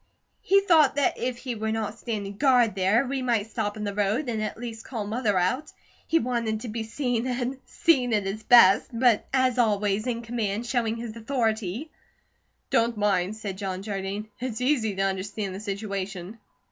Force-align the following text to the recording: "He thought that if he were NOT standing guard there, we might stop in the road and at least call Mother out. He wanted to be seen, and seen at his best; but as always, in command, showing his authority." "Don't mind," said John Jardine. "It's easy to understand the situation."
"He 0.41 0.61
thought 0.61 0.95
that 0.95 1.19
if 1.19 1.37
he 1.37 1.53
were 1.53 1.71
NOT 1.71 1.99
standing 1.99 2.37
guard 2.37 2.73
there, 2.73 3.05
we 3.05 3.21
might 3.21 3.51
stop 3.51 3.77
in 3.77 3.83
the 3.83 3.93
road 3.93 4.29
and 4.29 4.41
at 4.41 4.57
least 4.57 4.83
call 4.83 5.05
Mother 5.05 5.37
out. 5.37 5.71
He 6.07 6.17
wanted 6.17 6.61
to 6.61 6.69
be 6.69 6.81
seen, 6.81 7.27
and 7.27 7.59
seen 7.67 8.11
at 8.11 8.25
his 8.25 8.41
best; 8.41 8.89
but 8.91 9.27
as 9.31 9.59
always, 9.59 10.07
in 10.07 10.23
command, 10.23 10.65
showing 10.65 10.95
his 10.97 11.15
authority." 11.15 11.91
"Don't 12.71 12.97
mind," 12.97 13.35
said 13.37 13.59
John 13.59 13.83
Jardine. 13.83 14.27
"It's 14.39 14.59
easy 14.59 14.95
to 14.95 15.03
understand 15.03 15.53
the 15.53 15.59
situation." 15.59 16.39